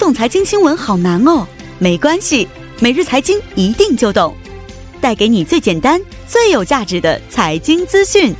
[0.00, 1.46] 懂财经新闻好难哦，
[1.78, 2.48] 没关系，
[2.80, 4.34] 每日财经一定就懂，
[4.98, 8.34] 带给你最简单、最有价值的财经资讯。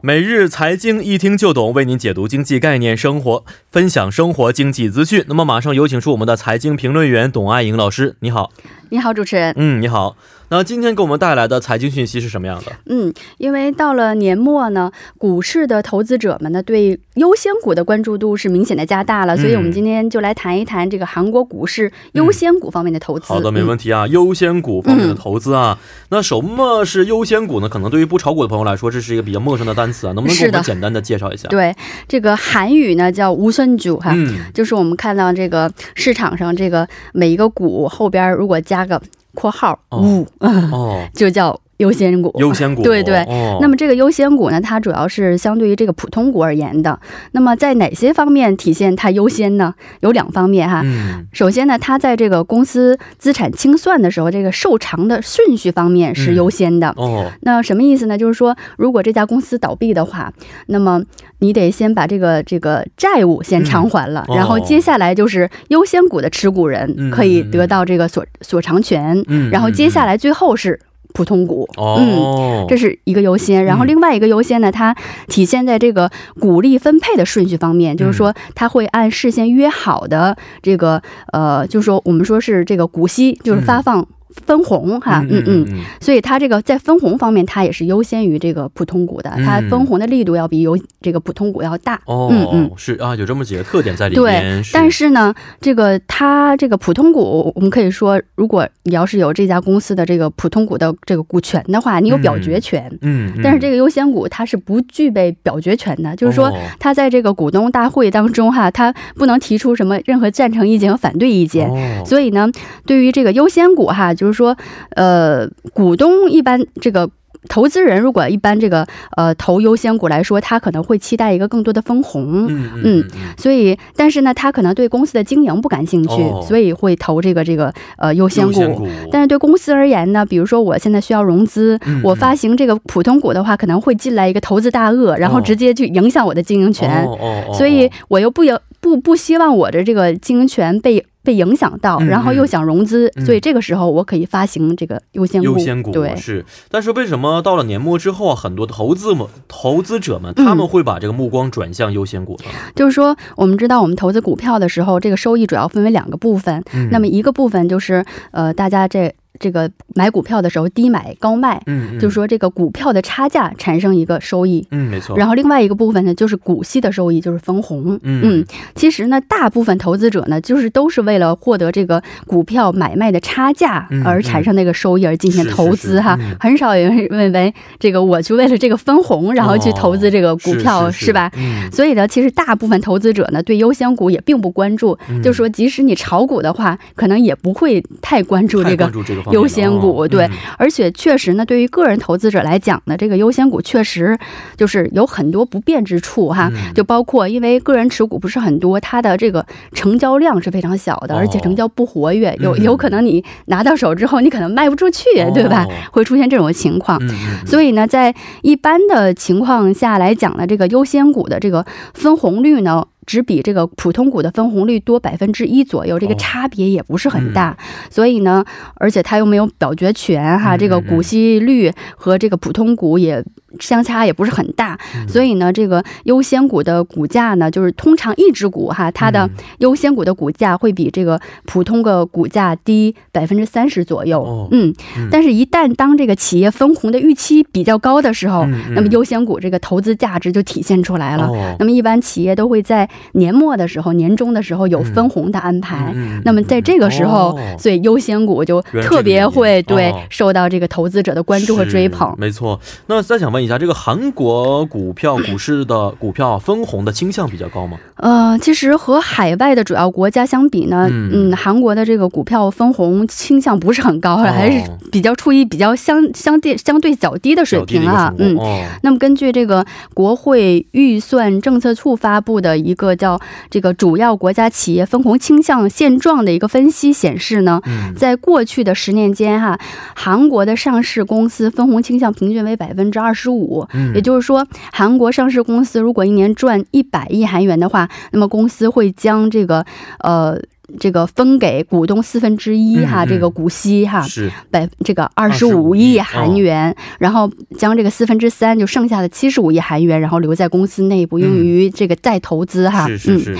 [0.00, 5.24] 每日财经一听就懂，为您解读经济概念、生活分享生活经济资讯。
[5.26, 8.52] 那么，马上有请出我们的财经评论员董爱颖老师，你好。
[8.90, 9.54] 你好，主持人。
[9.56, 10.16] 嗯，你好。
[10.50, 12.72] 那今天给我们带来的财经讯息是什么样的？
[12.86, 23.26] 嗯，因为到了年末呢，股市的投资者们呢对优先股的关注度是明显的加大了，所以我们今天就来谈一谈这个韩国股市优先股方面的投资。
[23.26, 25.78] 好的，没问题啊，优先股方面的投资啊。
[26.08, 27.68] 那什么是优先股呢？
[27.68, 31.46] 可能对于不炒股的朋友来说，这是一个比较陌生的单词啊，能不能给我们简单的介绍一下？
[31.50, 31.76] 对，
[32.08, 34.16] 这个韩语呢叫无孙主哈，
[34.54, 38.98] 就是我们看到这个市场上这个每一个股后边如果加个。
[39.38, 40.26] 括号五，
[41.14, 41.58] 就叫。
[41.78, 43.24] 优先股，优先股，对对。
[43.60, 46.98] 那么这个优先股呢，它主要是相对于这个普通股而言的。
[47.32, 49.72] 那么在哪些方面体现它优先呢？
[50.00, 50.82] 有两方面哈。
[50.84, 51.26] 嗯。
[51.32, 56.88] 首先呢，它在这个公司资产清算的时候，这个受偿的顺序方面是优先的。
[56.96, 57.30] 哦。
[57.42, 58.18] 那什么意思呢？
[58.18, 60.32] 就是说，如果这家公司倒闭的话，
[60.66, 61.00] 那么
[61.38, 69.22] 你得先把这个这个债务先偿还了，然后接下来就是优先股的持股人可以得到这个所所偿权。
[69.28, 69.48] 嗯。
[69.50, 70.80] 然后接下来最后是。
[71.14, 74.94] 普通股，嗯，这是一个优先，然后另外一个优先呢，它
[75.26, 84.06] 体现在这个股利分配的顺序方面，就是说它会按事先约好的这个，呃，就是说我们说是这个股息，就是发放。
[84.44, 85.66] 分红哈，嗯嗯，
[86.00, 92.00] 所以它这个在分红方面，它也是优先于这个普通股的，它分红的力度要比有这个普通股要大。
[92.06, 94.22] 哦，嗯嗯，是啊，有这么几个特点在里面。
[94.22, 102.90] 对，但是呢，这个它这个普通股，我们可以说，如果你要是有这家公司的这个普通股的这个股权的话，你有表决权。
[103.02, 111.68] 嗯，但是这个优先股它是不具备表决权的，就是说它在这个股东大会当中哈，它不能提出什么任何赞成意见和反对意见。
[112.04, 112.50] 所以呢，
[112.84, 114.26] 对于这个优先股哈，就。
[114.26, 114.54] 是说，
[114.90, 117.08] 呃，股东一般这个。
[117.48, 118.84] 投资人如果一般这个
[119.16, 123.04] 呃投优先股来说，他可能会期待一个更多的分红，嗯嗯，
[123.38, 128.86] 所以但是呢，他可能对公司的经营不感兴趣，所以会投这个这个呃优先股。
[129.10, 137.06] 但是对公司而言呢，比如说我现在需要融资，我发行这个普通股的话，可能会进来一个投资大鳄，然后直接去影响我的经营权，
[137.54, 141.02] 所以我又不要不不希望我的这个经营权被。
[141.28, 145.44] 被影响到，然后又想融资，所以这个时候我可以发行这个优先股。
[145.44, 152.44] 优先股对是，但是为什么到了年末之后啊，很多的投资们、投资者们他们会把这个目光转向优先股呢？
[152.74, 159.14] 就是说，我们知道我们投资股票的时候，这个收益主要分为两个部分，那么一个部分就是呃，大家这。
[159.38, 165.16] 这个买股票的时候低买高卖，嗯，就是说这个股票的差价产生一个收益，嗯，没错。
[165.16, 168.44] 然后另外一个部分呢，就是股息的收益，就是分红，嗯。
[168.74, 181.30] 其实呢，大部分投资者呢，就是都是为了获得这个股票买卖的差价而产生那个收益而进行投资哈，很少有人认为这个我就为了这个分红然后去投资这个股票是吧？
[181.72, 188.90] 所以呢，其实大部分投资者呢对优先股也并不关注，就是说即使你炒股的话，可能也不会太关注这个。
[189.32, 194.18] 优先股对，而且确实呢，对于个人投资者来讲呢，这个优先股确实
[194.56, 205.66] 就是有很多不便之处哈，就包括因为个人持股不是很多，它的这个成交量是非常小的，而且成交不活跃，有有可能你拿到手之后，你可能卖不出去，对吧？
[205.92, 207.00] 会出现这种情况。
[207.46, 211.64] 所以呢，在一般的情况下来讲呢，这个优先股的这个
[211.94, 212.86] 分红率呢。
[213.08, 217.56] 只比这个普通股的分红率多百分之一左右，这个差别也不是很大。
[217.88, 223.24] 所以呢，而且它又没有表决权哈，这个股息率和这个普通股也。
[223.60, 224.78] 相差也不是很大，
[225.08, 229.28] 所以呢，这个优先股的股价呢，就是通常一只股哈，它的
[229.58, 234.46] 优先股的股价会比这个普通的股价低百分之三十左右。
[234.50, 234.74] 嗯，
[235.10, 241.30] 但是，一旦当这个企业分红的预期比较高的时候，那么优先股这个投资价值就体现出来了。
[241.58, 245.94] 那么，一般企业都会在年末的时候、年终的时候有分红的安排。
[246.22, 252.14] 那么，在这个时候，所以优先股就特别会对受到这个投资者的关注和追捧。
[252.18, 252.60] 没错。
[252.88, 253.37] 那再想问。
[253.38, 257.78] 问一下，这个韩国股票股市的股票分红的倾向比较高吗？
[257.94, 268.12] 呃，其实和海外的主要国家相比呢，嗯，韩国的这个股票分红倾向不是很高，还是比较处于比较相相对相对较低的水平啊。
[268.18, 268.36] 嗯，
[268.82, 269.64] 那么根据这个
[269.94, 277.60] 国会预算政策处发布的一个叫这个主要国家企业分红倾向现状的一个分析显示呢，
[277.96, 279.56] 在过去的十年间哈，
[279.94, 283.27] 韩国的上市公司分红倾向平均为百分之二十。
[283.28, 283.66] 十五。
[283.94, 289.64] 也就是说，韩国上市公司如果一年赚一百亿韩元的话，那么公司会将这个
[290.00, 290.40] 呃。
[290.78, 302.86] 这个分给股东四分之一哈，这个股息哈，是百这个二十五亿韩元，然后将这个四分之三就剩下的七十五亿韩元，然后留在公司内部用于这个再投资哈。
[302.86, 303.36] 是是是。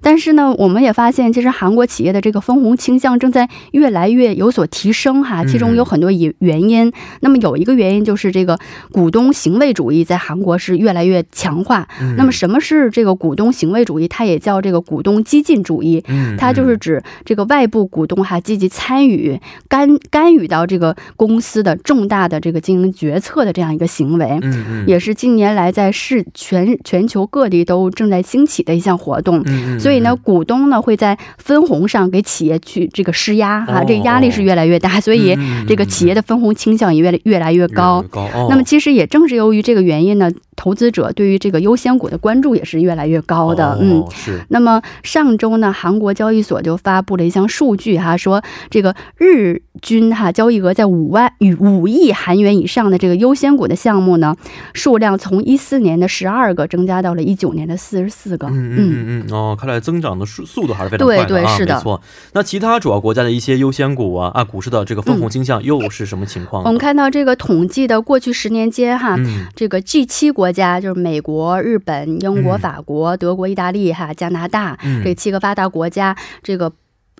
[0.00, 6.92] 但是呢，我们也发现，其实韩国企业的这个分红倾向正在越来越有所提升哈，其中有很多原原因。
[7.20, 8.58] 那么有一个原因就是这个
[8.90, 11.86] 股东行为主义在韩国是越来越强化。
[12.16, 14.08] 那么什么是这个股东行为主义？
[14.08, 16.02] 它也叫这个股东激进主义。
[16.36, 16.71] 它就是。
[16.72, 19.38] 是指这个外部股东哈积极参与
[19.68, 29.40] 干干预到这个公司的重大的这个经营决策的这样一个行为，嗯嗯，也是近年来在世全全球各地都正在兴起的一项活动。
[29.46, 35.36] 嗯嗯，所以呢，股东呢会在分红上给企业去这个施压啊，这个压力是越来越大，所以
[35.68, 38.02] 这个企业的分红倾向也越来越来越高。
[38.10, 40.30] 高，那么其实也正是由于这个原因呢。
[40.54, 44.40] 投资者对于这个优先股的关注也是越来越高的，嗯，是。
[44.48, 54.36] 那么上周呢，韩国交易所就发布了一项数据哈，说这个日均哈交易额在五万与五亿韩元以上的这个优先股的项目呢，
[54.74, 58.46] 数量从一四年的十二个增加到了一九年的四十四个。
[58.48, 61.26] 嗯嗯嗯哦，看来增长的速速度还是非常快的啊。
[61.26, 62.00] 对对是的，没错。
[62.34, 66.62] 那其他主要国家的一些优先股啊啊股市的这个分红倾向又是什么情况？
[66.64, 69.18] 我们看到这个统计的过去十年间哈，
[69.56, 70.41] 这个 G 七国。
[70.42, 76.72] 国家就是美国、日本、英国、法国、德国、意大利、哈加拿大这七个发达国家，这个。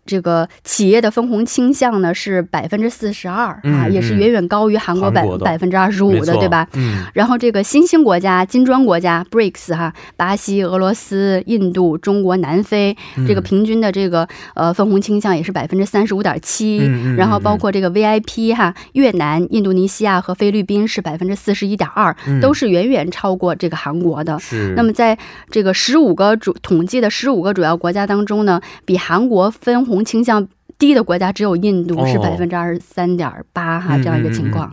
[0.05, 6.67] 这个企业的分红倾向呢是百分之四十二啊，也是远远高于韩国百百分之二十五的，对吧？
[6.75, 7.05] 嗯。
[7.15, 12.97] 然后这个新兴国家、金砖国家 BRICS 哈，巴西、俄罗斯、印度、中国、南非，
[13.27, 16.79] 这个平均的这个呃分红倾向也是百分之三十五点七。
[17.17, 24.39] 然后包括这个 VIP 哈，越南、印度尼西亚和菲律宾是百分之四十一点二，都是远远超过这个韩国的。
[24.39, 24.73] 是。
[24.77, 25.17] 那么在
[25.51, 30.47] 这个十五个主统计的十五个主要国家当中呢，比韩国分红倾向
[30.79, 34.73] 低的国家只有印度，是百分之二十三点八哈，这样一个情况。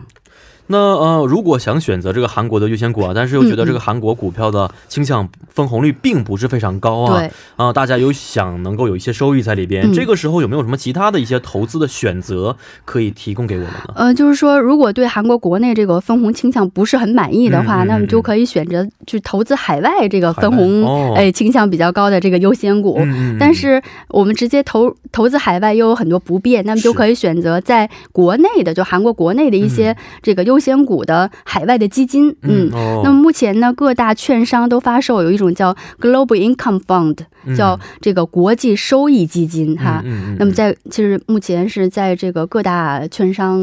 [0.72, 7.30] 那呃，如果想选择这个韩国的优先股啊，但是又觉得这个韩国股票的倾向分红率并不是非常高啊，对。
[7.56, 13.94] 啊，大家有想能够有一些收益在里边，这个时候有没有什么其他的一些投资的选择可以提供给我们呢？
[13.96, 23.00] 呃，就是说，如果对韩国国内这个分红倾向不是很满意的话，那么就可以选择去投资海外这个分红哎倾向比较高的这个优先股。
[23.40, 30.59] 但是我们直接投投资海外又有很多不便，那么就可以选择在国内的，就韩国国内的一些这个优。
[30.60, 32.68] 先股的海外的基金，嗯，
[33.02, 37.16] 那么目前呢，各大券商都发售有一种叫 Global Income Fund，
[37.56, 40.04] 叫这个国际收益基金哈。
[40.38, 43.58] 那么在其实目前是在这个各大券商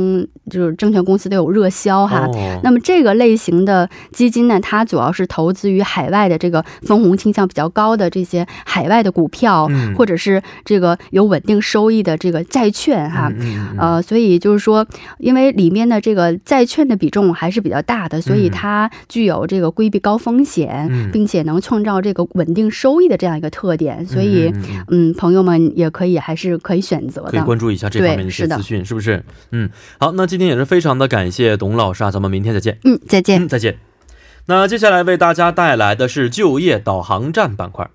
[0.49, 2.27] 就是证券公司都有热销哈。
[2.63, 13.29] 那么这个类型的基金呢，它主要是投资于海外的这个分红倾向比较高的这些海外的股票，或者是这个有稳定收益的这个债券哈。
[13.77, 14.87] 呃，所以就是说，
[15.19, 16.86] 因为里面的这个债券。
[16.87, 24.05] 的比重还是比较大的，所以它具有这个规避高风险，并且能创造这个稳定收益的这样一个特点。
[24.05, 24.51] 所以，
[24.89, 29.23] 嗯，朋友们也可以还是可以选择的，可以关注一下这方面的一些资讯，是不是？
[29.51, 32.77] 嗯，好，那今天也是非常的感谢董老师啊，咱们明天再见。
[32.83, 33.77] 嗯，再见，再见。
[34.45, 37.89] 那接下来为大家带来的是就业导航站板块。